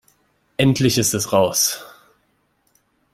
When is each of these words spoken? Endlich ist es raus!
Endlich 0.57 0.97
ist 0.97 1.13
es 1.13 1.31
raus! 1.31 1.83